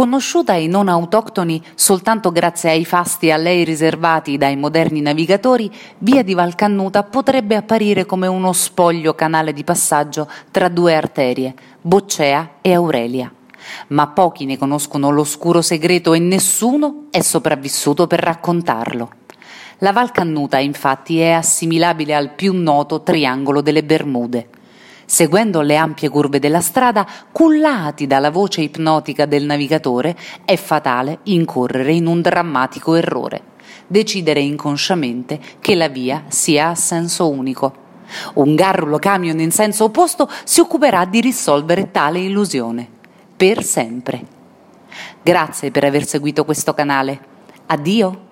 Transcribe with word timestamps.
Conosciuta 0.00 0.52
ai 0.52 0.66
non 0.66 0.88
autoctoni 0.88 1.62
soltanto 1.74 2.32
grazie 2.32 2.70
ai 2.70 2.86
fasti 2.86 3.30
a 3.30 3.36
lei 3.36 3.64
riservati 3.64 4.38
dai 4.38 4.56
moderni 4.56 5.02
navigatori, 5.02 5.70
Via 5.98 6.24
di 6.24 6.32
Valcannuta 6.32 7.02
potrebbe 7.02 7.54
apparire 7.54 8.06
come 8.06 8.26
uno 8.26 8.54
spoglio 8.54 9.14
canale 9.14 9.52
di 9.52 9.62
passaggio 9.62 10.26
tra 10.50 10.70
due 10.70 10.94
arterie, 10.94 11.54
Boccea 11.82 12.52
e 12.62 12.72
Aurelia. 12.72 13.30
Ma 13.88 14.06
pochi 14.06 14.46
ne 14.46 14.56
conoscono 14.56 15.10
l'oscuro 15.10 15.60
segreto 15.60 16.14
e 16.14 16.18
nessuno 16.18 17.08
è 17.10 17.20
sopravvissuto 17.20 18.06
per 18.06 18.20
raccontarlo. 18.20 19.10
La 19.80 19.92
Val 19.92 20.12
Cannuta, 20.12 20.56
infatti, 20.56 21.20
è 21.20 21.32
assimilabile 21.32 22.14
al 22.14 22.30
più 22.30 22.54
noto 22.54 23.02
triangolo 23.02 23.60
delle 23.60 23.84
Bermude 23.84 24.48
seguendo 25.10 25.60
le 25.60 25.74
ampie 25.74 26.08
curve 26.08 26.38
della 26.38 26.60
strada, 26.60 27.04
cullati 27.32 28.06
dalla 28.06 28.30
voce 28.30 28.60
ipnotica 28.60 29.26
del 29.26 29.44
navigatore, 29.44 30.16
è 30.44 30.54
fatale 30.54 31.18
incorrere 31.24 31.92
in 31.92 32.06
un 32.06 32.20
drammatico 32.20 32.94
errore, 32.94 33.42
decidere 33.88 34.38
inconsciamente 34.38 35.40
che 35.58 35.74
la 35.74 35.88
via 35.88 36.26
sia 36.28 36.68
a 36.68 36.74
senso 36.76 37.28
unico. 37.28 37.88
Un 38.34 38.54
garrulo 38.54 39.00
camion 39.00 39.40
in 39.40 39.50
senso 39.50 39.82
opposto 39.84 40.30
si 40.44 40.60
occuperà 40.60 41.04
di 41.06 41.20
risolvere 41.20 41.90
tale 41.90 42.20
illusione, 42.20 42.88
per 43.36 43.64
sempre. 43.64 44.24
Grazie 45.22 45.72
per 45.72 45.82
aver 45.82 46.06
seguito 46.06 46.44
questo 46.44 46.72
canale. 46.72 47.20
Addio! 47.66 48.29